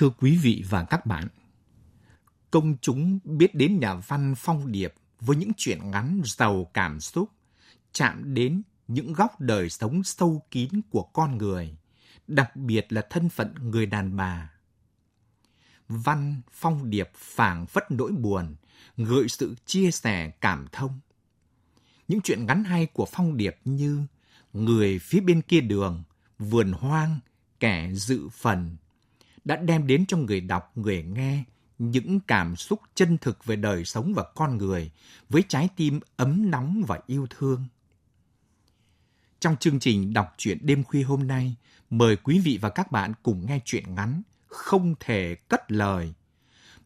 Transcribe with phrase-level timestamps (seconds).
[0.00, 1.28] Thưa quý vị và các bạn,
[2.50, 7.30] công chúng biết đến nhà văn Phong Điệp với những chuyện ngắn giàu cảm xúc,
[7.92, 11.76] chạm đến những góc đời sống sâu kín của con người,
[12.26, 14.52] đặc biệt là thân phận người đàn bà.
[15.88, 18.56] Văn Phong Điệp phảng phất nỗi buồn,
[18.96, 21.00] gợi sự chia sẻ cảm thông.
[22.08, 24.06] Những chuyện ngắn hay của Phong Điệp như
[24.52, 26.02] Người phía bên kia đường,
[26.38, 27.18] Vườn hoang,
[27.60, 28.76] Kẻ dự phần,
[29.44, 31.44] đã đem đến cho người đọc, người nghe
[31.80, 34.90] những cảm xúc chân thực về đời sống và con người
[35.28, 37.64] với trái tim ấm nóng và yêu thương.
[39.40, 41.56] Trong chương trình đọc truyện đêm khuya hôm nay,
[41.90, 46.14] mời quý vị và các bạn cùng nghe truyện ngắn Không thể cất lời.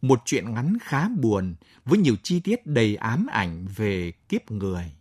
[0.02, 4.92] Một truyện ngắn khá buồn với nhiều chi tiết đầy ám ảnh về kiếp người.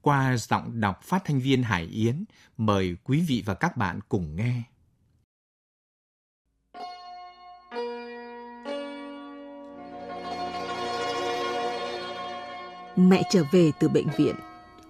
[0.00, 2.24] Qua giọng đọc phát thanh viên Hải Yến,
[2.56, 4.62] mời quý vị và các bạn cùng nghe.
[12.96, 14.34] Mẹ trở về từ bệnh viện,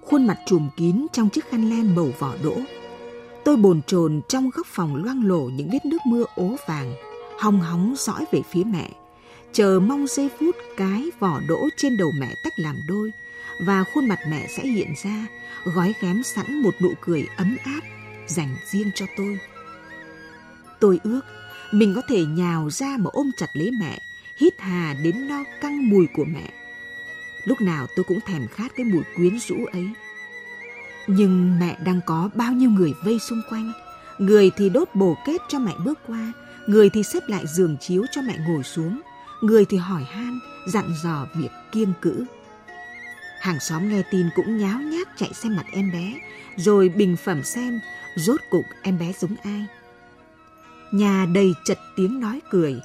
[0.03, 2.57] khuôn mặt trùm kín trong chiếc khăn len màu vỏ đỗ.
[3.45, 6.95] Tôi bồn chồn trong góc phòng loang lổ những vết nước mưa ố vàng,
[7.39, 8.91] hong hóng dõi về phía mẹ,
[9.53, 13.13] chờ mong giây phút cái vỏ đỗ trên đầu mẹ tách làm đôi
[13.67, 15.27] và khuôn mặt mẹ sẽ hiện ra,
[15.65, 17.81] gói ghém sẵn một nụ cười ấm áp
[18.27, 19.39] dành riêng cho tôi.
[20.81, 21.21] Tôi ước
[21.73, 23.99] mình có thể nhào ra mà ôm chặt lấy mẹ,
[24.41, 26.51] hít hà đến no căng mùi của mẹ
[27.47, 29.91] Lúc nào tôi cũng thèm khát cái mùi quyến rũ ấy.
[31.07, 33.73] Nhưng mẹ đang có bao nhiêu người vây xung quanh.
[34.19, 36.33] Người thì đốt bồ kết cho mẹ bước qua,
[36.67, 39.01] người thì xếp lại giường chiếu cho mẹ ngồi xuống,
[39.41, 42.25] người thì hỏi han, dặn dò việc kiêng cữ.
[43.41, 46.15] Hàng xóm nghe tin cũng nháo nhác chạy xem mặt em bé,
[46.57, 47.81] rồi bình phẩm xem
[48.17, 49.67] rốt cục em bé giống ai.
[50.93, 52.81] Nhà đầy chật tiếng nói cười,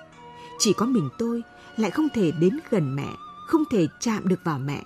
[0.60, 1.44] chỉ có mình tôi
[1.78, 3.08] lại không thể đến gần mẹ
[3.48, 4.84] không thể chạm được vào mẹ.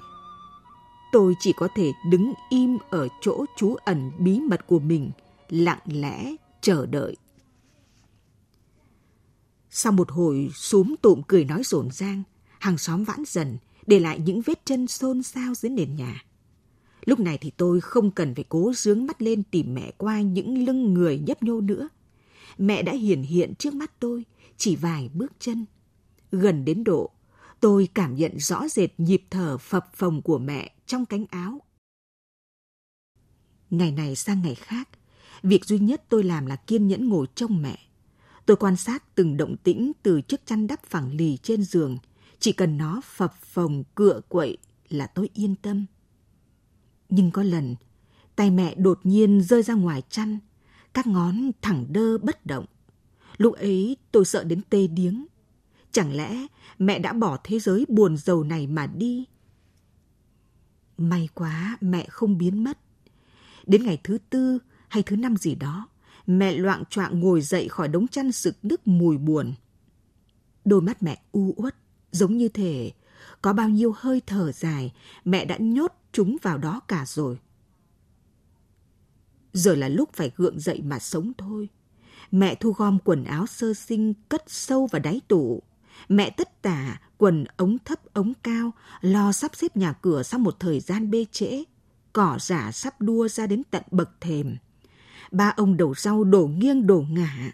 [1.12, 5.12] Tôi chỉ có thể đứng im ở chỗ trú ẩn bí mật của mình,
[5.50, 7.16] lặng lẽ chờ đợi.
[9.70, 12.24] Sau một hồi súm tụm cười nói rộn rang,
[12.60, 13.58] hàng xóm vãn dần,
[13.88, 16.24] để lại những vết chân xôn xao dưới nền nhà.
[17.06, 20.66] Lúc này thì tôi không cần phải cố dướng mắt lên tìm mẹ qua những
[20.66, 21.90] lưng người nhấp nhô nữa.
[22.58, 24.24] Mẹ đã hiển hiện trước mắt tôi,
[24.58, 25.66] chỉ vài bước chân.
[26.32, 27.12] Gần đến độ
[27.60, 31.62] Tôi cảm nhận rõ rệt nhịp thở phập phồng của mẹ trong cánh áo.
[33.70, 34.90] Ngày này sang ngày khác,
[35.44, 37.80] việc duy nhất tôi làm là kiên nhẫn ngồi trông mẹ.
[38.46, 41.98] Tôi quan sát từng động tĩnh từ chiếc chăn đắp phẳng lì trên giường.
[42.40, 44.58] Chỉ cần nó phập phồng cựa quậy
[44.90, 45.86] là tôi yên tâm.
[47.10, 47.76] Nhưng có lần,
[48.36, 50.40] tay mẹ đột nhiên rơi ra ngoài chăn,
[50.94, 52.66] các ngón thẳng đơ bất động.
[53.38, 55.26] Lúc ấy tôi sợ đến tê điếng.
[55.95, 56.47] Chẳng lẽ
[56.79, 59.25] mẹ đã bỏ thế giới buồn giàu này mà đi?
[60.97, 62.79] May quá mẹ không biến mất.
[63.66, 65.88] Đến ngày thứ tư hay thứ năm gì đó,
[66.28, 69.53] mẹ loạn choạng ngồi dậy khỏi đống chăn sực nước mùi buồn.
[70.66, 71.75] Đôi mắt mẹ u uất,
[72.12, 72.91] giống như thể
[73.41, 74.94] có bao nhiêu hơi thở dài
[75.25, 77.39] mẹ đã nhốt chúng vào đó cả rồi.
[79.53, 81.69] Giờ là lúc phải gượng dậy mà sống thôi.
[82.31, 85.62] Mẹ thu gom quần áo sơ sinh cất sâu vào đáy tủ
[86.09, 88.71] Mẹ tất tả, quần ống thấp ống cao,
[89.01, 91.63] lo sắp xếp nhà cửa sau một thời gian bê trễ.
[92.13, 94.56] Cỏ giả sắp đua ra đến tận bậc thềm.
[95.31, 97.51] Ba ông đầu rau đổ nghiêng đổ ngả.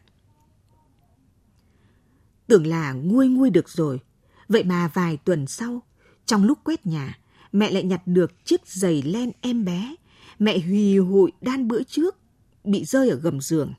[2.47, 3.99] Tưởng là nguôi nguôi được rồi.
[4.47, 5.81] Vậy mà vài tuần sau,
[6.25, 7.19] trong lúc quét nhà,
[7.51, 9.95] mẹ lại nhặt được chiếc giày len em bé.
[10.39, 12.17] Mẹ hùi hụi đan bữa trước,
[12.63, 13.73] bị rơi ở gầm giường.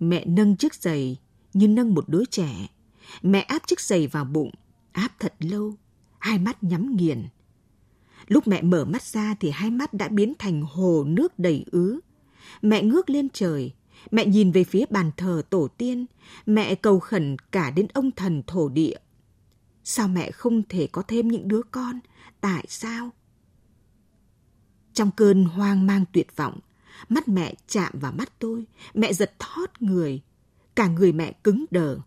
[0.00, 1.16] Mẹ nâng chiếc giày
[1.52, 2.68] như nâng một đứa trẻ
[3.22, 4.50] Mẹ áp chiếc giày vào bụng,
[4.92, 5.74] áp thật lâu.
[6.18, 7.26] hai mắt nhắm nghiền.
[8.26, 12.00] Lúc mẹ mở mắt ra thì hai mắt đã biến thành hồ nước đầy ứ.
[12.62, 13.72] Mẹ ngước lên trời,
[14.10, 16.06] mẹ nhìn về phía bàn thờ tổ tiên,
[16.46, 18.96] mẹ cầu khẩn cả đến ông thần thổ địa.
[19.84, 22.00] Sao mẹ không thể có thêm những đứa con?
[22.40, 23.10] Tại sao?
[24.92, 26.58] Trong cơn hoang mang tuyệt vọng,
[27.08, 28.64] mắt mẹ chạm vào mắt tôi,
[28.94, 30.20] mẹ giật thót người,
[30.74, 31.98] cả người mẹ cứng đờ.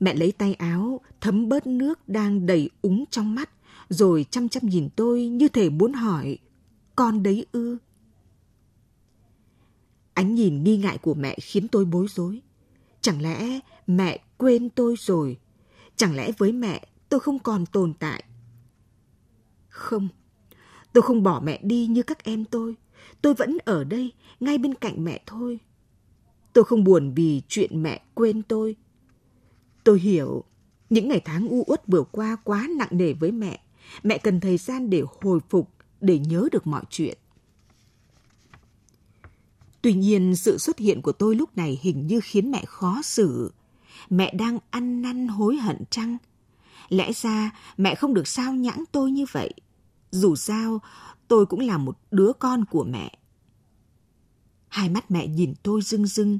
[0.00, 3.50] Mẹ lấy tay áo thấm bớt nước đang đầy úng trong mắt,
[3.88, 6.38] rồi chăm chăm nhìn tôi như thể muốn hỏi,
[6.96, 7.78] con đấy ư?
[10.14, 12.42] Ánh nhìn nghi ngại của mẹ khiến tôi bối rối.
[13.00, 15.38] Chẳng lẽ mẹ quên tôi rồi?
[15.96, 18.24] Chẳng lẽ với mẹ tôi không còn tồn tại?
[19.68, 20.08] Không,
[20.92, 22.76] tôi không bỏ mẹ đi như các em tôi.
[23.22, 25.58] Tôi vẫn ở đây, ngay bên cạnh mẹ thôi.
[26.52, 28.76] Tôi không buồn vì chuyện mẹ quên tôi.
[29.84, 30.44] Tôi hiểu,
[30.90, 33.60] những ngày tháng u uất vừa qua quá nặng nề với mẹ.
[34.02, 35.70] Mẹ cần thời gian để hồi phục,
[36.00, 37.18] để nhớ được mọi chuyện.
[39.82, 43.52] Tuy nhiên, sự xuất hiện của tôi lúc này hình như khiến mẹ khó xử.
[44.10, 46.16] Mẹ đang ăn năn hối hận chăng?
[46.88, 49.50] Lẽ ra mẹ không được sao nhãng tôi như vậy.
[50.10, 50.80] Dù sao,
[51.28, 53.18] tôi cũng là một đứa con của mẹ.
[54.68, 56.38] Hai mắt mẹ nhìn tôi rưng rưng.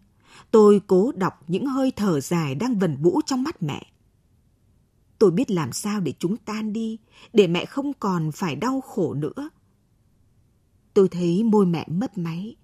[0.50, 3.86] Tôi cố đọc những hơi thở dài đang vần vũ trong mắt mẹ.
[5.18, 6.98] Tôi biết làm sao để chúng tan đi,
[7.32, 9.50] để mẹ không còn phải đau khổ nữa.
[10.94, 12.56] Tôi thấy môi mẹ mất máy.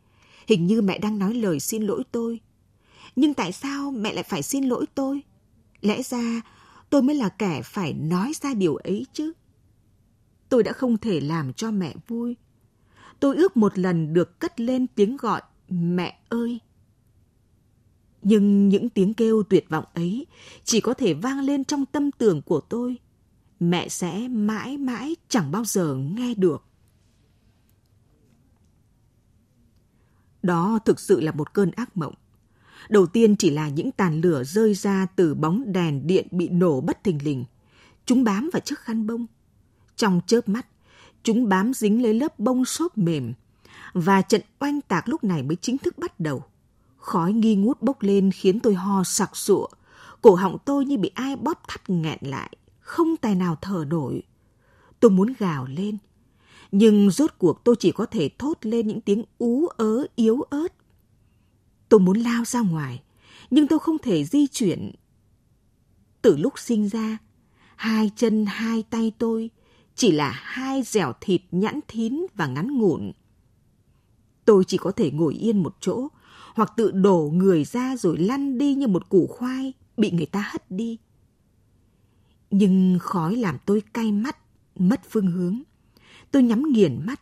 [0.47, 2.41] Hình như mẹ đang nói lời xin lỗi tôi.
[3.17, 5.23] Nhưng tại sao mẹ lại phải xin lỗi tôi?
[5.81, 6.41] Lẽ ra
[6.91, 9.33] tôi mới là kẻ phải nói ra điều ấy chứ.
[10.49, 12.37] Tôi đã không thể làm cho mẹ vui.
[13.21, 16.61] Tôi ước một lần được cất lên tiếng gọi mẹ ơi.
[18.23, 20.27] Nhưng những tiếng kêu tuyệt vọng ấy
[20.65, 22.97] chỉ có thể vang lên trong tâm tưởng của tôi.
[23.61, 26.65] Mẹ sẽ mãi mãi chẳng bao giờ nghe được.
[30.43, 32.15] Đó thực sự là một cơn ác mộng.
[32.89, 36.81] Đầu tiên chỉ là những tàn lửa rơi ra từ bóng đèn điện bị nổ
[36.81, 37.45] bất thình lình.
[38.07, 39.27] Chúng bám vào chiếc khăn bông.
[39.97, 40.67] Trong chớp mắt,
[41.23, 43.33] chúng bám dính lấy lớp bông xốp mềm.
[43.93, 46.45] Và trận oanh tạc lúc này mới chính thức bắt đầu.
[47.01, 49.67] Khói nghi ngút bốc lên khiến tôi ho sặc sụa.
[50.23, 54.23] Cổ họng tôi như bị ai bóp thắt nghẹn lại, không tài nào thở nổi.
[55.01, 55.99] Tôi muốn gào lên,
[56.73, 60.69] nhưng rốt cuộc tôi chỉ có thể thốt lên những tiếng ú ớ yếu ớt.
[61.89, 63.03] Tôi muốn lao ra ngoài,
[63.51, 64.93] nhưng tôi không thể di chuyển.
[66.23, 67.19] Từ lúc sinh ra,
[67.77, 69.51] hai chân hai tay tôi
[69.95, 73.13] chỉ là hai dẻo thịt nhẵn thín và ngắn ngủn.
[74.45, 76.09] Tôi chỉ có thể ngồi yên một chỗ,
[76.55, 80.49] hoặc tự đổ người ra rồi lăn đi như một củ khoai bị người ta
[80.53, 80.99] hất đi.
[82.51, 84.37] Nhưng khói làm tôi cay mắt,
[84.79, 85.63] mất phương hướng.
[86.31, 87.21] Tôi nhắm nghiền mắt,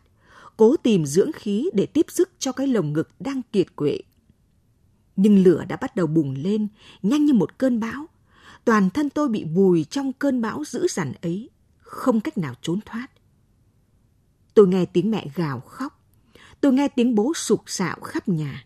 [0.57, 3.99] cố tìm dưỡng khí để tiếp sức cho cái lồng ngực đang kiệt quệ.
[5.15, 6.67] Nhưng lửa đã bắt đầu bùng lên,
[7.01, 8.05] nhanh như một cơn bão.
[8.65, 11.49] Toàn thân tôi bị vùi trong cơn bão dữ dằn ấy,
[11.79, 13.07] không cách nào trốn thoát.
[14.53, 16.01] Tôi nghe tiếng mẹ gào khóc.
[16.61, 18.65] Tôi nghe tiếng bố sục sạo khắp nhà.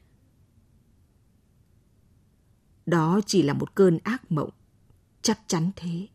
[2.86, 4.50] Đó chỉ là một cơn ác mộng.
[5.22, 6.08] Chắc chắn thế.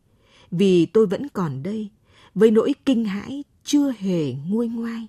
[0.51, 1.89] Vì tôi vẫn còn đây,
[2.35, 5.07] với nỗi kinh hãi chưa hề nguôi ngoai.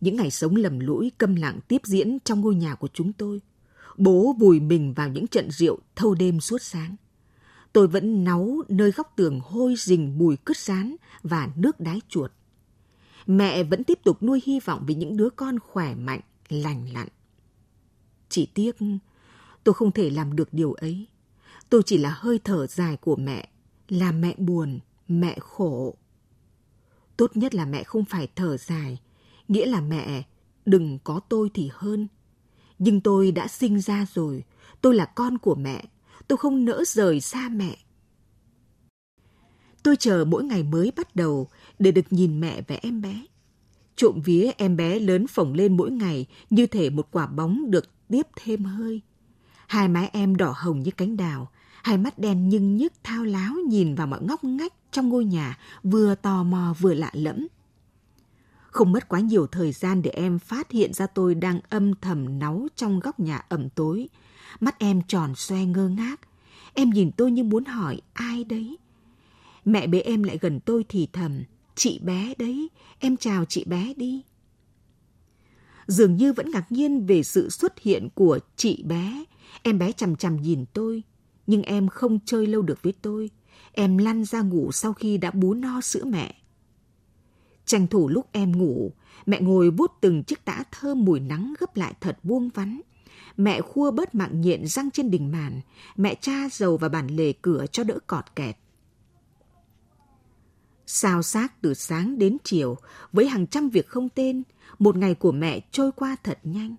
[0.00, 3.40] Những ngày sống lầm lũi câm lặng tiếp diễn trong ngôi nhà của chúng tôi.
[3.96, 6.96] Bố vùi mình vào những trận rượu thâu đêm suốt sáng.
[7.72, 12.32] Tôi vẫn náu nơi góc tường hôi rình mùi cứt rán và nước đái chuột.
[13.26, 17.08] Mẹ vẫn tiếp tục nuôi hy vọng vì những đứa con khỏe mạnh, lành lặn.
[18.28, 18.76] Chỉ tiếc,
[19.64, 21.06] tôi không thể làm được điều ấy.
[21.70, 23.48] Tôi chỉ là hơi thở dài của mẹ,
[23.88, 24.78] là mẹ buồn,
[25.08, 25.94] mẹ khổ.
[27.16, 29.00] Tốt nhất là mẹ không phải thở dài,
[29.48, 30.22] nghĩa là mẹ
[30.66, 32.08] đừng có tôi thì hơn.
[32.78, 34.44] Nhưng tôi đã sinh ra rồi,
[34.80, 35.84] tôi là con của mẹ,
[36.28, 37.78] tôi không nỡ rời xa mẹ.
[39.82, 43.22] Tôi chờ mỗi ngày mới bắt đầu để được nhìn mẹ và em bé.
[43.96, 47.84] Trộm vía em bé lớn phồng lên mỗi ngày như thể một quả bóng được
[48.08, 49.02] tiếp thêm hơi.
[49.66, 51.50] Hai má em đỏ hồng như cánh đào,
[51.82, 55.58] hai mắt đen nhưng nhức thao láo nhìn vào mọi ngóc ngách trong ngôi nhà,
[55.82, 57.46] vừa tò mò vừa lạ lẫm.
[58.70, 62.38] Không mất quá nhiều thời gian để em phát hiện ra tôi đang âm thầm
[62.38, 64.08] náu trong góc nhà ẩm tối.
[64.60, 66.20] Mắt em tròn xoe ngơ ngác.
[66.74, 68.78] Em nhìn tôi như muốn hỏi ai đấy.
[69.64, 71.42] Mẹ bế em lại gần tôi thì thầm.
[71.74, 74.22] Chị bé đấy, em chào chị bé đi
[75.86, 79.24] dường như vẫn ngạc nhiên về sự xuất hiện của chị bé.
[79.62, 81.02] Em bé chằm chằm nhìn tôi,
[81.46, 83.30] Nhưng em không chơi lâu được với tôi.
[83.72, 86.34] Em lăn ra ngủ sau khi đã bú no sữa mẹ.
[87.66, 88.92] Tranh thủ lúc em ngủ,
[89.26, 92.80] mẹ ngồi bút từng chiếc tã thơm mùi nắng gấp lại thật vuông vắn.
[93.36, 95.60] Mẹ khua bớt mạng nhện răng trên đỉnh màn,
[95.96, 98.56] mẹ cha dầu vào bản lề cửa cho đỡ cọt kẹt.
[100.86, 102.76] Sao xác từ sáng đến chiều,
[103.12, 104.42] với hàng trăm việc không tên,
[104.78, 106.74] một ngày của mẹ trôi qua thật nhanh.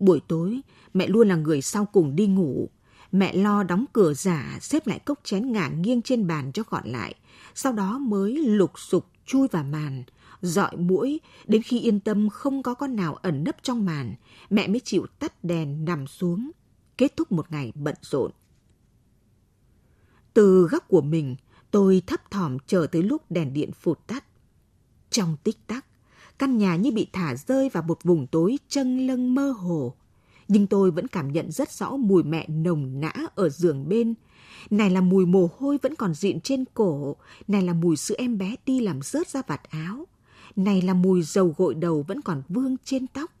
[0.00, 0.60] Buổi tối,
[0.94, 2.68] mẹ luôn là người sau cùng đi ngủ.
[3.12, 6.88] Mẹ lo đóng cửa giả, xếp lại cốc chén ngả nghiêng trên bàn cho gọn
[6.88, 7.14] lại.
[7.54, 10.04] Sau đó mới lục sục chui vào màn,
[10.42, 14.14] dọi mũi, đến khi yên tâm không có con nào ẩn nấp trong màn,
[14.50, 16.50] mẹ mới chịu tắt đèn nằm xuống,
[16.98, 18.30] kết thúc một ngày bận rộn.
[20.34, 21.36] Từ góc của mình,
[21.74, 24.24] tôi thấp thỏm chờ tới lúc đèn điện phụt tắt.
[25.10, 25.86] Trong tích tắc,
[26.38, 29.94] căn nhà như bị thả rơi vào một vùng tối chân lâng mơ hồ.
[30.48, 34.14] Nhưng tôi vẫn cảm nhận rất rõ mùi mẹ nồng nã ở giường bên.
[34.70, 37.16] Này là mùi mồ hôi vẫn còn dịn trên cổ,
[37.48, 40.06] này là mùi sữa em bé đi làm rớt ra vạt áo.
[40.56, 43.32] Này là mùi dầu gội đầu vẫn còn vương trên tóc.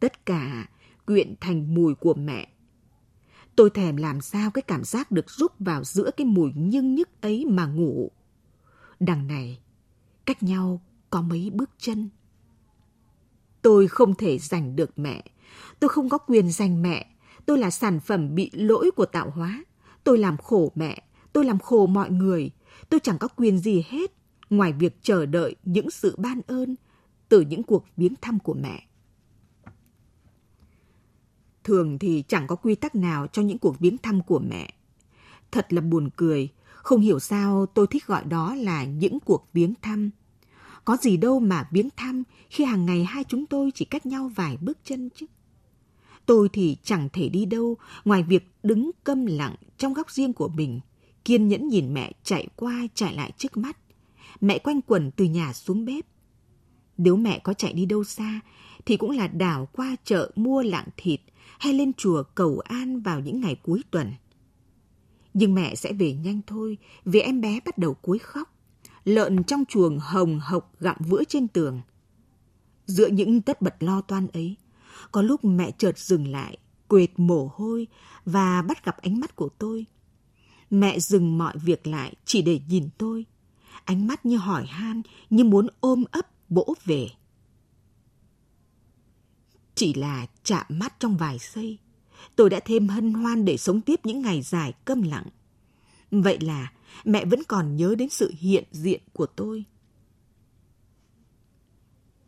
[0.00, 0.68] Tất cả
[1.06, 2.48] quyện thành mùi của mẹ.
[3.56, 7.20] Tôi thèm làm sao cái cảm giác được rút vào giữa cái mùi nhưng nhức
[7.20, 8.10] ấy mà ngủ.
[9.00, 9.58] Đằng này,
[10.24, 12.08] cách nhau có mấy bước chân.
[13.62, 15.24] Tôi không thể giành được mẹ.
[15.80, 17.10] Tôi không có quyền giành mẹ.
[17.46, 19.64] Tôi là sản phẩm bị lỗi của tạo hóa.
[20.04, 21.02] Tôi làm khổ mẹ.
[21.32, 22.50] Tôi làm khổ mọi người.
[22.88, 24.12] Tôi chẳng có quyền gì hết
[24.50, 26.76] ngoài việc chờ đợi những sự ban ơn
[27.28, 28.85] từ những cuộc viếng thăm của mẹ.
[31.66, 34.74] Thường thì chẳng có quy tắc nào cho những cuộc viếng thăm của mẹ.
[35.50, 39.74] Thật là buồn cười, không hiểu sao tôi thích gọi đó là những cuộc viếng
[39.82, 40.10] thăm.
[40.84, 44.30] Có gì đâu mà viếng thăm khi hàng ngày hai chúng tôi chỉ cách nhau
[44.34, 45.26] vài bước chân chứ.
[46.26, 50.48] Tôi thì chẳng thể đi đâu ngoài việc đứng câm lặng trong góc riêng của
[50.48, 50.80] mình,
[51.24, 53.76] kiên nhẫn nhìn mẹ chạy qua chạy lại trước mắt
[54.40, 56.06] mẹ quanh quẩn từ nhà xuống bếp.
[56.98, 58.40] Nếu mẹ có chạy đi đâu xa,
[58.86, 61.20] thì cũng là đảo qua chợ mua lạng thịt
[61.58, 64.12] hay lên chùa cầu an vào những ngày cuối tuần.
[65.34, 68.52] Nhưng mẹ sẽ về nhanh thôi vì em bé bắt đầu cúi khóc.
[69.04, 71.80] Lợn trong chuồng hồng hộc gặm vữa trên tường.
[72.86, 74.56] Giữa những tất bật lo toan ấy,
[75.12, 77.86] có lúc mẹ chợt dừng lại, quệt mồ hôi
[78.24, 79.86] và bắt gặp ánh mắt của tôi.
[80.70, 83.26] Mẹ dừng mọi việc lại chỉ để nhìn tôi
[83.86, 87.08] ánh mắt như hỏi han, như muốn ôm ấp, bỗ về.
[89.76, 91.78] Chỉ là chạm mắt trong vài giây,
[92.36, 95.26] tôi đã thêm hân hoan để sống tiếp những ngày dài câm lặng.
[96.10, 96.72] Vậy là
[97.04, 99.64] mẹ vẫn còn nhớ đến sự hiện diện của tôi.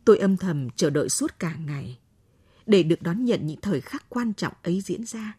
[0.05, 1.99] Tôi âm thầm chờ đợi suốt cả ngày
[2.65, 5.37] để được đón nhận những thời khắc quan trọng ấy diễn ra.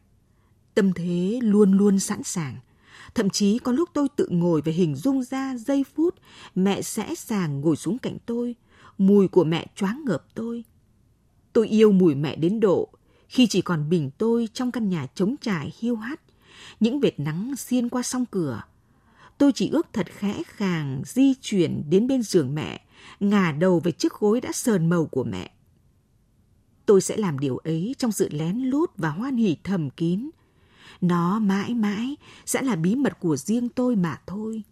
[0.75, 2.59] Tâm thế luôn luôn sẵn sàng,
[3.14, 6.14] Thậm chí có lúc tôi tự ngồi và hình dung ra giây phút
[6.55, 8.55] mẹ sẽ sàng ngồi xuống cạnh tôi,
[8.99, 10.64] mùi của mẹ choáng ngợp tôi.
[11.52, 12.88] Tôi yêu mùi mẹ đến độ
[13.28, 16.21] khi chỉ còn bình tôi trong căn nhà trống trải hiu hắt,
[16.80, 18.62] những vệt nắng xiên qua song cửa.
[19.38, 22.80] Tôi chỉ ước thật khẽ khàng di chuyển đến bên giường mẹ,
[23.21, 25.50] ngả đầu về chiếc gối đã sờn màu của mẹ.
[26.87, 30.30] Tôi sẽ làm điều ấy trong sự lén lút và hoan hỉ thầm kín,
[31.00, 32.16] nó mãi mãi
[32.47, 34.62] sẽ là bí mật của riêng tôi mà thôi.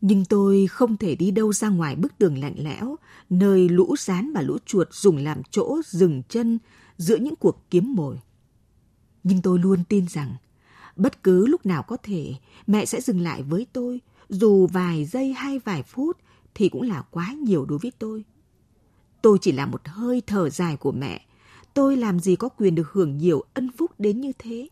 [0.00, 2.96] Nhưng tôi không thể đi đâu ra ngoài bức tường lạnh lẽo,
[3.30, 6.58] nơi lũ rán và lũ chuột dùng làm chỗ dừng chân
[6.96, 8.20] giữa những cuộc kiếm mồi.
[9.24, 10.36] Nhưng tôi luôn tin rằng,
[10.96, 12.34] bất cứ lúc nào có thể,
[12.66, 16.16] mẹ sẽ dừng lại với tôi, dù vài giây hay vài phút
[16.54, 18.24] thì cũng là quá nhiều đối với tôi.
[19.22, 21.26] Tôi chỉ là một hơi thở dài của mẹ,
[21.74, 24.68] tôi làm gì có quyền được hưởng nhiều ân phúc đến như thế.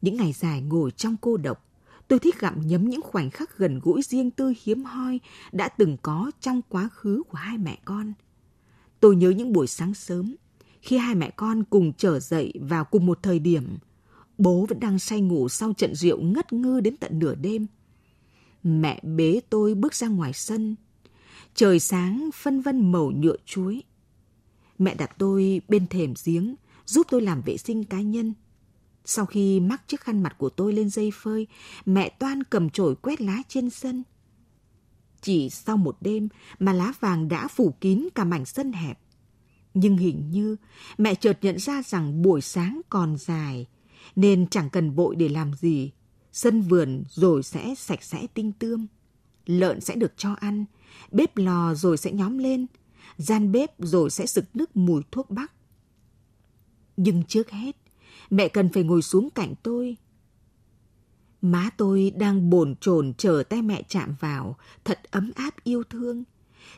[0.00, 1.67] Những ngày dài ngồi trong cô độc,
[2.08, 5.20] tôi thích gặm nhấm những khoảnh khắc gần gũi riêng tư hiếm hoi
[5.52, 8.12] đã từng có trong quá khứ của hai mẹ con.
[9.00, 10.36] Tôi nhớ những buổi sáng sớm,
[10.82, 13.78] khi hai mẹ con cùng trở dậy vào cùng một thời điểm.
[14.38, 17.66] Bố vẫn đang say ngủ sau trận rượu ngất ngư đến tận nửa đêm.
[18.62, 20.76] Mẹ bế tôi bước ra ngoài sân.
[21.54, 23.82] Trời sáng phân vân màu nhựa chuối.
[24.78, 26.54] Mẹ đặt tôi bên thềm giếng,
[26.86, 28.34] giúp tôi làm vệ sinh cá nhân.
[29.10, 31.46] Sau khi mắc chiếc khăn mặt của tôi lên dây phơi,
[31.86, 34.02] mẹ Toan cầm chổi quét lá trên sân.
[35.20, 38.98] Chỉ sau một đêm mà lá vàng đã phủ kín cả mảnh sân hẹp.
[39.74, 40.56] Nhưng hình như
[40.98, 43.66] mẹ chợt nhận ra rằng buổi sáng còn dài,
[44.16, 45.92] nên chẳng cần bội để làm gì.
[46.32, 48.86] Sân vườn rồi sẽ sạch sẽ tinh tươm.
[49.46, 50.64] Lợn sẽ được cho ăn,
[51.10, 52.66] bếp lò rồi sẽ nhóm lên,
[53.16, 55.52] gian bếp rồi sẽ sực nước mùi thuốc bắc.
[56.96, 57.76] Nhưng trước hết,
[58.30, 59.96] Mẹ cần phải ngồi xuống cạnh tôi.
[61.42, 66.24] Má tôi đang bồn chồn chờ tay mẹ chạm vào, thật ấm áp yêu thương.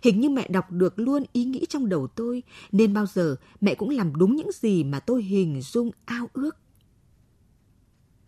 [0.02, 2.42] Hình như mẹ đọc được luôn ý nghĩ trong đầu tôi,
[2.72, 6.56] nên bao giờ mẹ cũng làm đúng những gì mà tôi hình dung ao ước.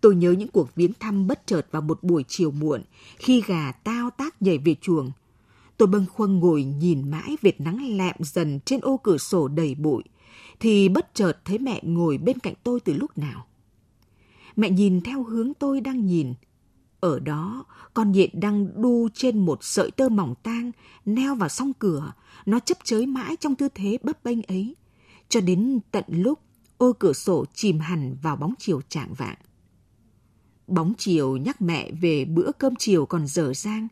[0.00, 2.82] Tôi nhớ những cuộc viếng thăm bất chợt vào một buổi chiều muộn,
[3.18, 5.10] khi gà tao tác nhảy về chuồng.
[5.76, 9.74] Tôi bâng khuâng ngồi nhìn mãi vệt nắng lẹm dần trên ô cửa sổ đầy
[9.74, 10.02] bụi,
[10.62, 13.46] thì bất chợt thấy mẹ ngồi bên cạnh tôi từ lúc nào.
[14.56, 16.34] Mẹ nhìn theo hướng tôi đang nhìn.
[17.00, 17.64] Ở đó,
[17.94, 20.72] con nhện đang đu trên một sợi tơ mỏng tang,
[21.04, 22.12] neo vào song cửa.
[22.46, 24.76] Nó chấp chới mãi trong tư thế bấp bênh ấy,
[25.28, 26.38] cho đến tận lúc
[26.78, 29.38] ô cửa sổ chìm hẳn vào bóng chiều trạng vạng.
[30.66, 33.88] Bóng chiều nhắc mẹ về bữa cơm chiều còn dở dang.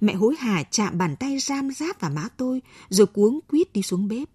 [0.00, 3.82] Mẹ hối hả chạm bàn tay ram ráp vào má tôi, rồi cuống quýt đi
[3.82, 4.28] xuống bếp.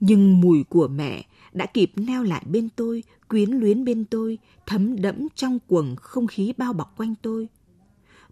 [0.00, 5.02] Nhưng mùi của mẹ đã kịp neo lại bên tôi, quyến luyến bên tôi, thấm
[5.02, 7.48] đẫm trong quầng không khí bao bọc quanh tôi.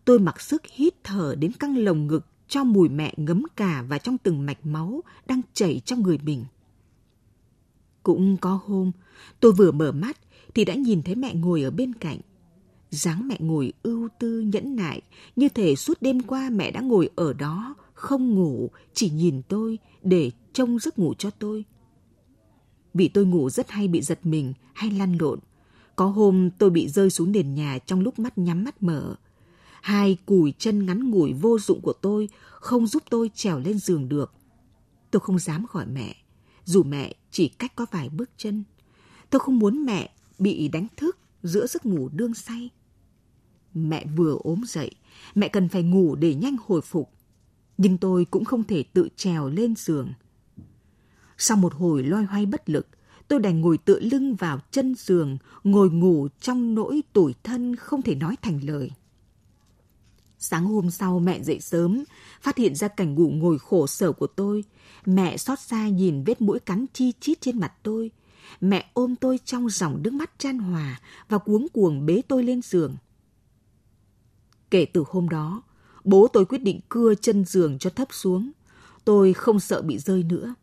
[0.05, 3.99] Tôi mặc sức hít thở đến căng lồng ngực cho mùi mẹ ngấm cả và
[3.99, 6.45] trong từng mạch máu đang chảy trong người mình.
[8.03, 8.93] Cũng có hôm,
[9.41, 10.17] tôi vừa mở mắt
[10.55, 12.19] thì đã nhìn thấy mẹ ngồi ở bên cạnh.
[12.91, 15.03] dáng mẹ ngồi ưu tư nhẫn nại,
[15.37, 19.79] như thể suốt đêm qua mẹ đã ngồi ở đó, không ngủ, chỉ nhìn tôi
[20.03, 21.65] để trông giấc ngủ cho tôi.
[22.95, 25.39] Vì tôi ngủ rất hay bị giật mình hay lăn lộn.
[25.97, 29.17] Có hôm tôi bị rơi xuống nền nhà trong lúc mắt nhắm mắt mở.
[29.83, 34.09] Hai cùi chân ngắn ngủi vô dụng của tôi không giúp tôi trèo lên giường
[34.09, 34.33] được.
[35.11, 36.17] Tôi không dám gọi mẹ,
[36.65, 38.65] dù mẹ chỉ cách có vài bước chân.
[39.31, 42.71] Tôi không muốn mẹ bị đánh thức giữa giấc ngủ đương say.
[43.75, 44.91] Mẹ vừa ốm dậy,
[45.35, 47.11] mẹ cần phải ngủ để nhanh hồi phục.
[47.79, 50.13] Nhưng tôi cũng không thể tự trèo lên giường.
[51.39, 52.87] Sau một hồi loay hoay bất lực,
[53.29, 58.03] tôi đành ngồi tựa lưng vào chân giường, ngồi ngủ trong nỗi tủi thân không
[58.03, 58.91] thể nói thành lời.
[60.39, 62.05] Sáng hôm sau mẹ dậy sớm,
[62.43, 64.65] phát hiện ra cảnh ngủ ngồi khổ sở của tôi.
[65.07, 68.11] Mẹ xót xa nhìn vết mũi cắn chi chít trên mặt tôi.
[68.61, 72.63] Mẹ ôm tôi trong dòng nước mắt chan hòa và cuống cuồng bế tôi lên
[72.63, 72.97] giường.
[74.71, 75.63] Kể từ hôm đó,
[76.05, 78.51] bố tôi quyết định cưa chân giường cho thấp xuống.
[79.05, 80.55] Tôi không sợ bị rơi nữa.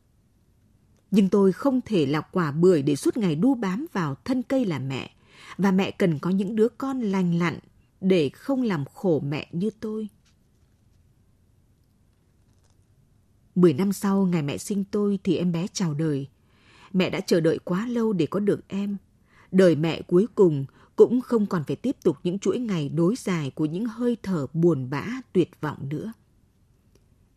[1.12, 4.66] Nhưng tôi không thể là quả bưởi để suốt ngày đu bám vào thân cây
[4.66, 5.12] là mẹ.
[5.58, 7.60] Và mẹ cần có những đứa con lành lặn
[8.02, 10.08] để không làm khổ mẹ như tôi.
[13.56, 16.28] Mười năm sau ngày mẹ sinh tôi thì em bé chào đời.
[16.94, 18.98] Mẹ đã chờ đợi quá lâu để có được em.
[19.52, 23.52] Đời mẹ cuối cùng cũng không còn phải tiếp tục những chuỗi ngày đối dài
[23.56, 26.14] của những hơi thở buồn bã tuyệt vọng nữa.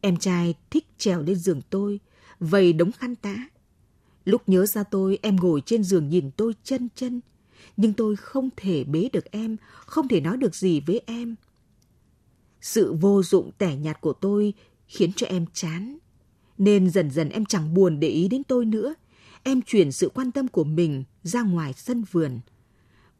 [0.00, 2.00] Em trai thích trèo lên giường tôi,
[2.40, 3.34] vầy đống khăn tã.
[4.24, 7.20] Lúc nhớ ra tôi, em ngồi trên giường nhìn tôi chân chân,
[7.76, 9.56] nhưng tôi không thể bế được em,
[9.86, 11.34] không thể nói được gì với em.
[12.60, 14.54] Sự vô dụng tẻ nhạt của tôi
[14.86, 15.98] khiến cho em chán,
[16.58, 18.94] nên dần dần em chẳng buồn để ý đến tôi nữa.
[19.42, 22.40] Em chuyển sự quan tâm của mình ra ngoài sân vườn.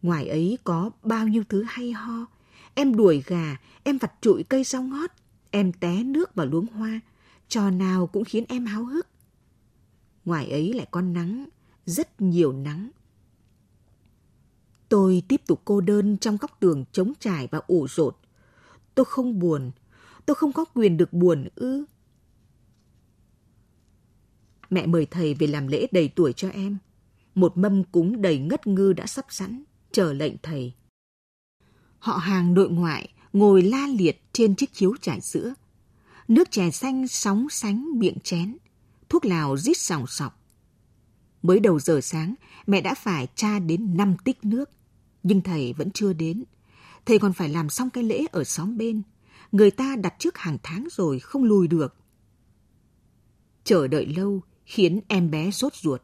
[0.02, 2.26] Ngoài ấy có bao nhiêu thứ hay ho.
[2.74, 5.10] Em đuổi gà, em vặt trụi cây rau ngót,
[5.50, 7.00] em té nước vào luống hoa.
[7.48, 9.06] Trò nào cũng khiến em háo hức.
[10.24, 11.44] Ngoài ấy lại có nắng,
[11.86, 12.90] rất nhiều nắng.
[14.88, 18.16] Tôi tiếp tục cô đơn trong góc tường trống trải và ủ rột.
[18.94, 19.70] Tôi không buồn,
[20.26, 21.84] tôi không có quyền được buồn ư.
[24.70, 26.78] Mẹ mời thầy về làm lễ đầy tuổi cho em.
[27.34, 30.72] Một mâm cúng đầy ngất ngư đã sắp sẵn, chờ lệnh thầy.
[31.98, 35.54] Họ hàng nội ngoại ngồi la liệt trên chiếc chiếu trải sữa.
[36.28, 38.56] Nước chè xanh sóng sánh miệng chén
[39.14, 40.40] thuốc lào rít sòng sọc.
[41.42, 42.34] Mới đầu giờ sáng,
[42.66, 44.70] mẹ đã phải tra đến năm tích nước,
[45.22, 46.44] nhưng thầy vẫn chưa đến.
[47.06, 49.02] Thầy còn phải làm xong cái lễ ở xóm bên.
[49.52, 51.94] Người ta đặt trước hàng tháng rồi, không lùi được.
[53.64, 56.02] Chờ đợi lâu khiến em bé sốt ruột.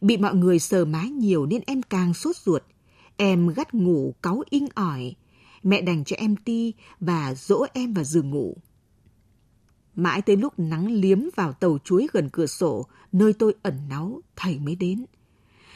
[0.00, 2.62] Bị mọi người sờ mái nhiều nên em càng sốt ruột.
[3.16, 5.14] Em gắt ngủ cáu inh ỏi.
[5.62, 8.56] Mẹ đành cho em ti và dỗ em vào giường ngủ.
[9.96, 14.20] Mãi tới lúc nắng liếm vào tàu chuối gần cửa sổ, nơi tôi ẩn náu,
[14.36, 15.04] thầy mới đến.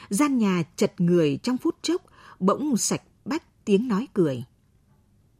[0.09, 2.03] Gian nhà chật người trong phút chốc,
[2.41, 4.45] bỗng sạch bách tiếng nói cười.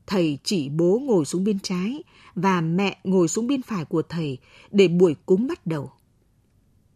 [0.07, 2.03] Thầy chỉ bố ngồi xuống bên trái
[2.35, 4.39] và mẹ ngồi xuống bên phải của thầy
[4.71, 5.91] để buổi cúng bắt đầu.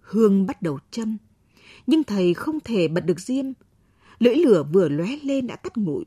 [0.01, 1.17] Hương bắt đầu châm,
[1.87, 3.45] nhưng thầy không thể bật được diêm.
[4.19, 6.05] Lưỡi lửa vừa lóe lên đã tắt ngụi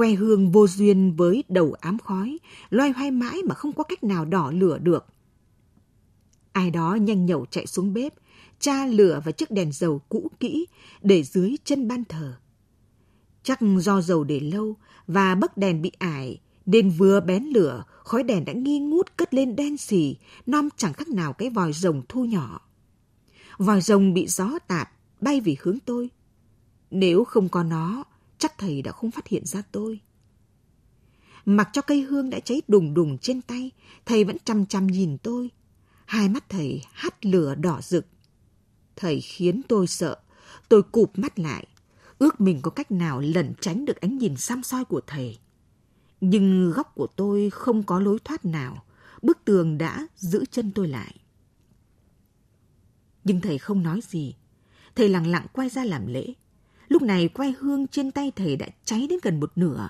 [0.00, 2.38] que hương vô duyên với đầu ám khói,
[2.70, 5.06] loay hoay mãi mà không có cách nào đỏ lửa được.
[6.52, 8.12] Ai đó nhanh nhậu chạy xuống bếp,
[8.60, 10.66] cha lửa và chiếc đèn dầu cũ kỹ
[11.02, 12.36] để dưới chân ban thờ.
[13.42, 18.22] Chắc do dầu để lâu và bấc đèn bị ải, nên vừa bén lửa, khói
[18.22, 22.02] đèn đã nghi ngút cất lên đen xì, non chẳng khác nào cái vòi rồng
[22.08, 22.60] thu nhỏ.
[23.58, 24.88] Vòi rồng bị gió tạt,
[25.20, 26.10] bay về hướng tôi.
[26.90, 28.04] Nếu không có nó,
[28.40, 30.00] chắc thầy đã không phát hiện ra tôi.
[31.44, 33.70] Mặc cho cây hương đã cháy đùng đùng trên tay,
[34.06, 35.50] thầy vẫn chăm chăm nhìn tôi.
[36.06, 38.06] Hai mắt thầy hắt lửa đỏ rực.
[38.96, 40.16] Thầy khiến tôi sợ,
[40.68, 41.66] tôi cụp mắt lại,
[42.18, 45.38] ước mình có cách nào lẩn tránh được ánh nhìn xăm soi của thầy.
[46.20, 48.84] Nhưng góc của tôi không có lối thoát nào,
[49.22, 51.16] bức tường đã giữ chân tôi lại.
[53.24, 54.34] Nhưng thầy không nói gì,
[54.94, 56.34] thầy lặng lặng quay ra làm lễ.
[56.90, 59.88] Lúc này quay hương trên tay thầy đã cháy đến gần một nửa.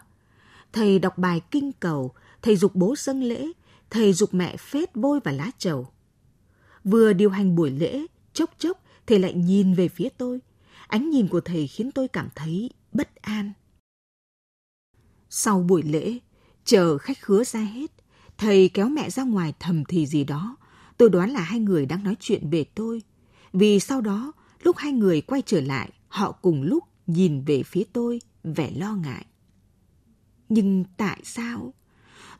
[0.72, 3.46] Thầy đọc bài kinh cầu, thầy dục bố dâng lễ,
[3.90, 5.88] thầy dục mẹ phết bôi và lá trầu.
[6.84, 10.40] Vừa điều hành buổi lễ, chốc chốc thầy lại nhìn về phía tôi.
[10.86, 13.52] Ánh nhìn của thầy khiến tôi cảm thấy bất an.
[15.30, 16.18] Sau buổi lễ,
[16.64, 17.90] chờ khách khứa ra hết,
[18.38, 20.56] thầy kéo mẹ ra ngoài thầm thì gì đó.
[20.96, 23.02] Tôi đoán là hai người đang nói chuyện về tôi.
[23.52, 24.32] Vì sau đó,
[24.62, 28.94] lúc hai người quay trở lại, họ cùng lúc nhìn về phía tôi, vẻ lo
[28.94, 29.26] ngại.
[30.48, 31.74] Nhưng tại sao?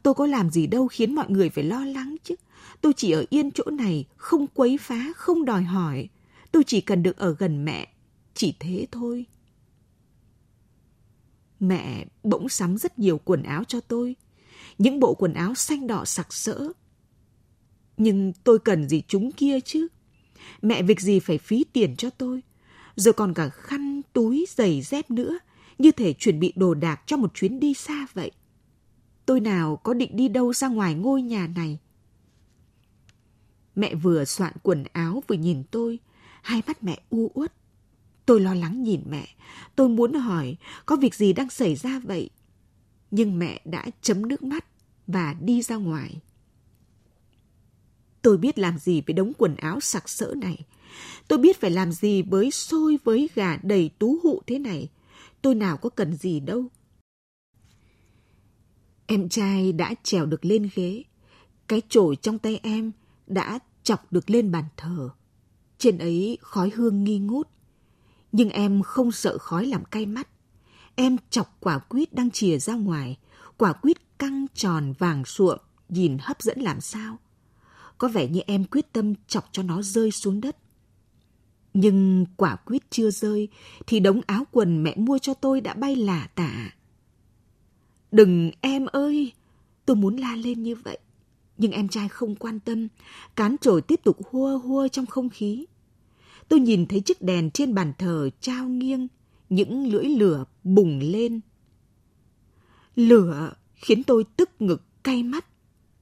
[0.02, 2.34] Tôi có làm gì đâu khiến mọi người phải lo lắng chứ.
[2.80, 6.08] Tôi chỉ ở yên chỗ này, không quấy phá, không đòi hỏi.
[6.52, 7.88] Tôi chỉ cần được ở gần mẹ,
[8.34, 9.26] chỉ thế thôi.
[11.60, 14.16] Mẹ bỗng sắm rất nhiều quần áo cho tôi.
[14.78, 16.72] Những bộ quần áo xanh đỏ sặc sỡ.
[17.96, 19.88] Nhưng tôi cần gì chúng kia chứ?
[20.62, 22.42] Mẹ việc gì phải phí tiền cho tôi?
[23.00, 25.38] Rồi còn cả khăn, túi, giày dép nữa.
[25.78, 28.30] Như thể chuẩn bị đồ đạc cho một chuyến đi xa vậy.
[29.26, 31.78] Tôi nào có định đi đâu ra ngoài ngôi nhà này.
[33.74, 35.98] Mẹ vừa soạn quần áo vừa nhìn tôi.
[36.42, 37.52] Hai mắt mẹ u uất.
[38.26, 39.28] Tôi lo lắng nhìn mẹ.
[39.76, 42.30] Tôi muốn hỏi có việc gì đang xảy ra vậy.
[43.10, 44.64] Nhưng mẹ đã chấm nước mắt
[45.06, 46.20] và đi ra ngoài.
[48.22, 50.64] Tôi biết làm gì với đống quần áo sặc sỡ này.
[51.28, 54.88] Tôi biết phải làm gì với xôi với gà đầy tú hụ thế này.
[55.42, 56.64] Tôi nào có cần gì đâu.
[59.06, 61.02] Em trai đã trèo được lên ghế.
[61.68, 62.92] Cái chổi trong tay em
[63.26, 65.10] đã chọc được lên bàn thờ.
[65.78, 67.48] Trên ấy khói hương nghi ngút.
[68.32, 70.28] Nhưng em không sợ khói làm cay mắt.
[70.94, 73.18] Em chọc quả quýt đang chìa ra ngoài.
[73.56, 77.18] Quả quýt căng tròn vàng suộm, nhìn hấp dẫn làm sao.
[77.98, 80.56] Có vẻ như em quyết tâm chọc cho nó rơi xuống đất.
[81.74, 83.48] Nhưng quả quyết chưa rơi
[83.86, 86.70] thì đống áo quần mẹ mua cho tôi đã bay lả tả.
[88.12, 89.32] Đừng em ơi!
[89.86, 90.98] Tôi muốn la lên như vậy.
[91.58, 92.88] Nhưng em trai không quan tâm,
[93.36, 95.66] cán trổi tiếp tục hua hua trong không khí.
[96.48, 99.08] Tôi nhìn thấy chiếc đèn trên bàn thờ trao nghiêng,
[99.48, 101.40] những lưỡi lửa bùng lên.
[102.96, 105.46] Lửa khiến tôi tức ngực cay mắt,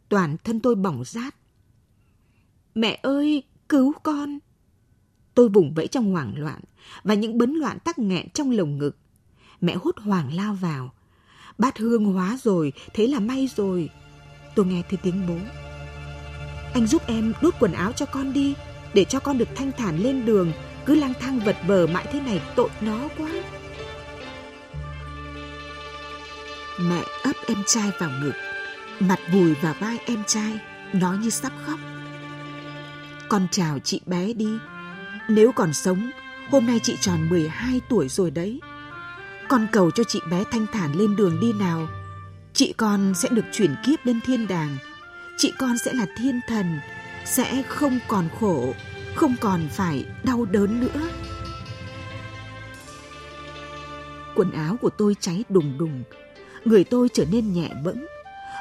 [0.08, 1.34] toàn thân tôi bỏng rát.
[2.74, 4.38] Mẹ ơi, cứu con!
[5.38, 6.60] Tôi vùng vẫy trong hoảng loạn
[7.04, 8.96] và những bấn loạn tắc nghẹn trong lồng ngực.
[9.60, 10.92] Mẹ hốt hoảng lao vào.
[11.58, 13.88] Bát hương hóa rồi, thế là may rồi.
[14.54, 15.36] Tôi nghe thấy tiếng bố.
[16.74, 18.54] Anh giúp em đút quần áo cho con đi,
[18.94, 20.52] để cho con được thanh thản lên đường,
[20.86, 23.30] cứ lang thang vật vờ mãi thế này tội nó quá.
[26.80, 28.34] Mẹ ấp em trai vào ngực,
[29.00, 30.58] mặt vùi vào vai em trai,
[30.92, 31.78] nói như sắp khóc.
[33.28, 34.48] Con chào chị bé đi,
[35.28, 36.10] nếu còn sống,
[36.50, 38.60] hôm nay chị tròn 12 tuổi rồi đấy.
[39.48, 41.88] Con cầu cho chị bé thanh thản lên đường đi nào.
[42.52, 44.76] Chị con sẽ được chuyển kiếp lên thiên đàng.
[45.36, 46.78] Chị con sẽ là thiên thần,
[47.24, 48.74] sẽ không còn khổ,
[49.14, 51.08] không còn phải đau đớn nữa.
[54.34, 56.02] Quần áo của tôi cháy đùng đùng,
[56.64, 58.06] người tôi trở nên nhẹ bẫng.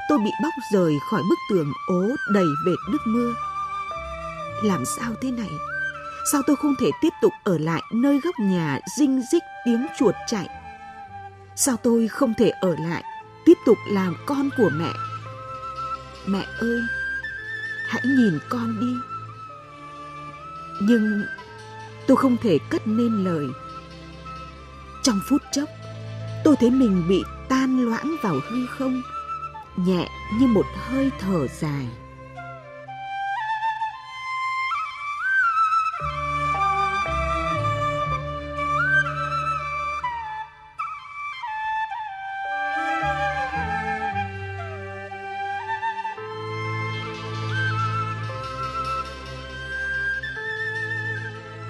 [0.10, 3.34] Tôi bị bóc rời khỏi bức tường ố đầy vệt nước mưa.
[4.64, 5.50] Làm sao thế này?
[6.32, 10.16] Sao tôi không thể tiếp tục ở lại nơi góc nhà dinh dích tiếng chuột
[10.28, 10.48] chạy?
[11.56, 13.04] Sao tôi không thể ở lại
[13.46, 14.90] tiếp tục làm con của mẹ?
[16.28, 16.80] Mẹ ơi,
[17.88, 18.94] hãy nhìn con đi.
[20.82, 21.26] Nhưng
[22.08, 23.48] tôi không thể cất nên lời.
[25.04, 25.70] Trong phút chốc,
[26.44, 29.02] tôi thấy mình bị tan loãng vào hư không,
[29.76, 30.10] nhẹ
[30.40, 31.88] như một hơi thở dài.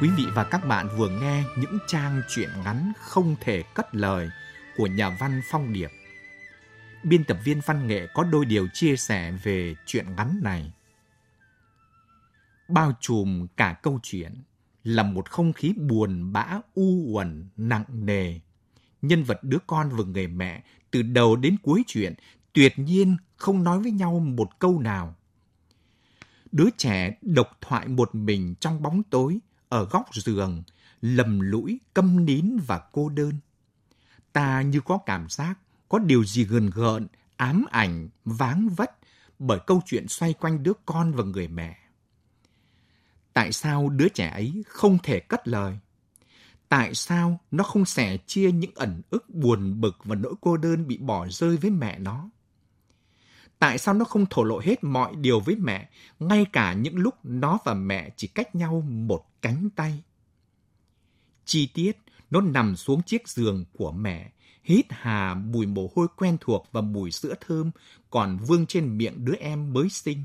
[0.07, 4.29] Quý vị và các bạn vừa nghe những trang truyện ngắn không thể cất lời
[4.77, 5.91] của nhà văn Phong Điệp.
[7.03, 10.73] Biên tập viên văn nghệ có đôi điều chia sẻ về chuyện ngắn này.
[12.67, 14.43] Bao trùm cả câu chuyện
[14.83, 18.39] là một không khí buồn bã, u uẩn, nặng nề.
[19.01, 22.13] Nhân vật đứa con và người mẹ từ đầu đến cuối chuyện
[22.53, 25.15] tuyệt nhiên không nói với nhau một câu nào.
[26.51, 29.39] Đứa trẻ độc thoại một mình trong bóng tối
[29.69, 30.63] ở góc giường,
[31.01, 33.34] lầm lũi, câm nín và cô đơn.
[34.34, 38.91] Ta như có cảm giác có điều gì gần gợn, ám ảnh, váng vất
[39.39, 41.77] bởi câu chuyện xoay quanh đứa con và người mẹ.
[43.34, 45.80] Tại sao đứa trẻ ấy không thể cất lời?
[46.69, 50.88] Tại sao nó không sẻ chia những ẩn ức buồn bực và nỗi cô đơn
[50.88, 52.30] bị bỏ rơi với mẹ nó?
[53.59, 55.89] Tại sao nó không thổ lộ hết mọi điều với mẹ,
[56.19, 60.03] ngay cả những lúc nó và mẹ chỉ cách nhau một cánh tay?
[61.45, 61.97] Chi tiết,
[62.29, 64.31] nó nằm xuống chiếc giường của mẹ,
[64.63, 67.71] hít hà mùi mồ hôi quen thuộc và mùi sữa thơm
[68.09, 70.23] còn vương trên miệng đứa em mới sinh.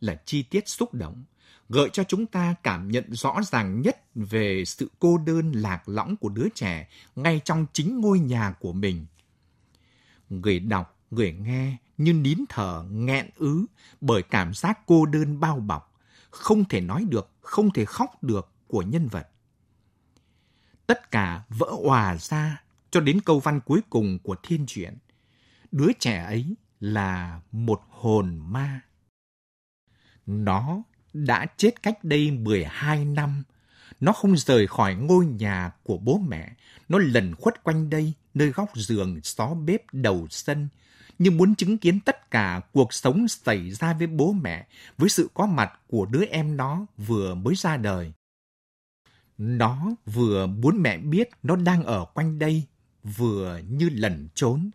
[0.00, 1.24] Là chi tiết xúc động,
[1.68, 6.16] gợi cho chúng ta cảm nhận rõ ràng nhất về sự cô đơn lạc lõng
[6.16, 9.06] của đứa trẻ ngay trong chính ngôi nhà của mình.
[10.28, 13.66] Người đọc, người nghe như nín thở nghẹn ứ
[14.00, 18.52] bởi cảm giác cô đơn bao bọc, không thể nói được, không thể khóc được
[18.66, 19.28] của nhân vật.
[20.86, 24.98] Tất cả vỡ hòa ra cho đến câu văn cuối cùng của thiên truyện.
[25.72, 28.80] Đứa trẻ ấy là một hồn ma.
[30.26, 33.42] Nó đã chết cách đây 12 năm.
[34.00, 36.52] Nó không rời khỏi ngôi nhà của bố mẹ.
[36.88, 40.68] Nó lẩn khuất quanh đây, nơi góc giường, xó bếp, đầu sân,
[41.20, 44.66] như muốn chứng kiến tất cả cuộc sống xảy ra với bố mẹ
[44.98, 48.12] với sự có mặt của đứa em nó vừa mới ra đời.
[49.38, 52.64] Nó vừa muốn mẹ biết nó đang ở quanh đây,
[53.02, 54.70] vừa như lẩn trốn.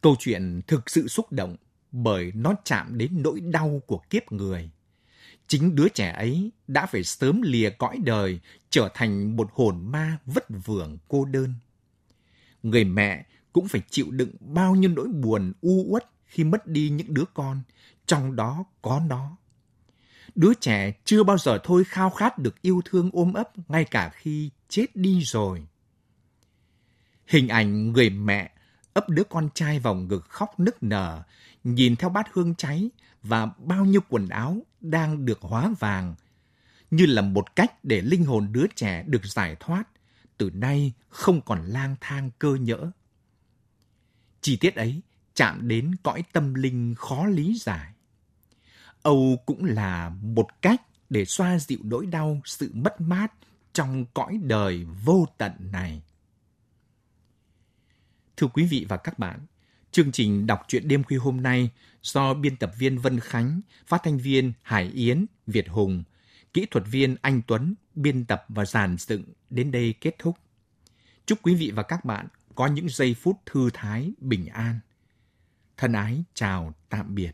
[0.00, 1.56] Câu chuyện thực sự xúc động
[1.92, 4.70] bởi nó chạm đến nỗi đau của kiếp người.
[5.46, 10.18] Chính đứa trẻ ấy đã phải sớm lìa cõi đời, trở thành một hồn ma
[10.26, 11.54] vất vưởng cô đơn.
[12.62, 16.90] Người mẹ cũng phải chịu đựng bao nhiêu nỗi buồn u uất khi mất đi
[16.90, 17.62] những đứa con,
[18.06, 19.36] trong đó có nó.
[20.34, 24.10] Đứa trẻ chưa bao giờ thôi khao khát được yêu thương ôm ấp ngay cả
[24.14, 25.66] khi chết đi rồi.
[27.26, 28.50] Hình ảnh người mẹ
[28.92, 31.22] ấp đứa con trai vào ngực khóc nức nở,
[31.64, 32.90] nhìn theo bát hương cháy
[33.22, 36.14] và bao nhiêu quần áo đang được hóa vàng,
[36.90, 39.84] như là một cách để linh hồn đứa trẻ được giải thoát,
[40.38, 42.90] từ nay không còn lang thang cơ nhỡ.
[44.42, 45.00] Chi tiết ấy
[45.34, 47.92] chạm đến cõi tâm linh khó lý giải.
[49.02, 53.32] Âu cũng là một cách để xoa dịu nỗi đau sự mất mát
[53.72, 56.02] trong cõi đời vô tận này.
[58.36, 59.40] Thưa quý vị và các bạn,
[59.92, 61.70] chương trình đọc truyện đêm khuya hôm nay
[62.02, 66.04] do biên tập viên Vân Khánh, phát thanh viên Hải Yến, Việt Hùng,
[66.52, 70.38] kỹ thuật viên Anh Tuấn biên tập và giàn dựng đến đây kết thúc.
[71.26, 74.78] Chúc quý vị và các bạn có những giây phút thư thái, bình an.
[75.76, 77.32] Thân ái chào tạm biệt.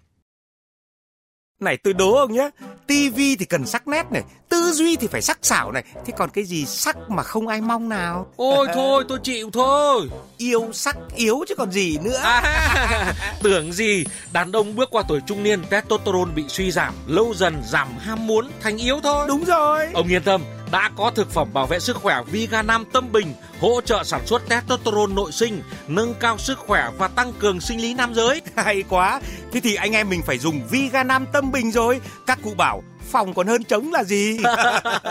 [1.61, 2.51] Này tôi đố ông nhé,
[2.87, 6.31] tivi thì cần sắc nét này, tư duy thì phải sắc sảo này, thế còn
[6.31, 8.33] cái gì sắc mà không ai mong nào?
[8.37, 10.09] Ôi thôi, tôi chịu thôi.
[10.37, 12.21] Yêu sắc yếu chứ còn gì nữa.
[12.23, 17.35] À, tưởng gì, đàn ông bước qua tuổi trung niên, testosterone bị suy giảm, lâu
[17.35, 19.25] dần giảm ham muốn thành yếu thôi.
[19.29, 19.87] Đúng rồi.
[19.95, 23.35] Ông yên tâm, đã có thực phẩm bảo vệ sức khỏe Viga Nam Tâm Bình
[23.61, 27.81] hỗ trợ sản xuất testosterone nội sinh, nâng cao sức khỏe và tăng cường sinh
[27.81, 28.41] lý nam giới.
[28.57, 29.21] Hay quá.
[29.53, 32.01] Thế thì anh em mình phải dùng Viga Nam Tâm Bình rồi.
[32.27, 34.39] Các cụ bảo phòng còn hơn chống là gì?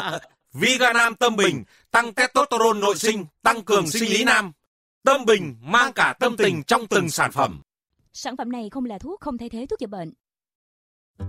[0.53, 4.51] Viga Nam Tâm Bình tăng testosterone nội sinh, tăng cường sinh lý nam.
[5.03, 7.61] Tâm Bình mang cả tâm tình trong từng sản phẩm.
[8.13, 10.13] Sản phẩm này không là thuốc, không thay thế thuốc chữa bệnh.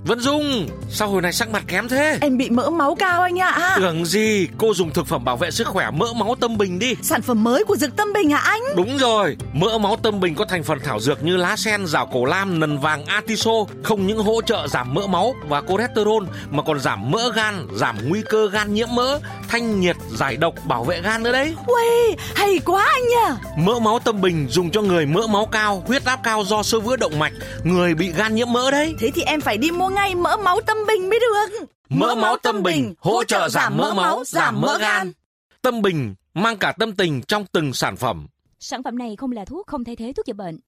[0.05, 2.19] Vẫn Dung, sao hồi này sắc mặt kém thế?
[2.21, 3.77] Em bị mỡ máu cao anh ạ.
[3.81, 6.95] Tưởng gì, cô dùng thực phẩm bảo vệ sức khỏe mỡ máu tâm bình đi.
[7.03, 8.61] Sản phẩm mới của Dược Tâm Bình hả anh?
[8.77, 12.07] Đúng rồi, mỡ máu tâm bình có thành phần thảo dược như lá sen, rào
[12.07, 13.51] cổ lam, nần vàng, atiso,
[13.83, 17.97] không những hỗ trợ giảm mỡ máu và cholesterol mà còn giảm mỡ gan, giảm
[18.09, 21.55] nguy cơ gan nhiễm mỡ, thanh nhiệt, giải độc, bảo vệ gan nữa đấy.
[21.67, 23.63] Uầy, hay quá anh nhỉ.
[23.65, 26.81] Mỡ máu tâm bình dùng cho người mỡ máu cao, huyết áp cao do sơ
[26.81, 27.33] vữa động mạch,
[27.65, 28.95] người bị gan nhiễm mỡ đấy.
[29.01, 31.67] Thế thì em phải đi mua ngay mỡ máu tâm bình mới được.
[31.89, 35.13] Mỡ máu tâm bình hỗ trợ giảm mỡ máu, giảm mỡ gan.
[35.63, 38.27] Tâm bình mang cả tâm tình trong từng sản phẩm.
[38.61, 40.61] Sản phẩm này không là thuốc, không thay thế thuốc chữa bệnh.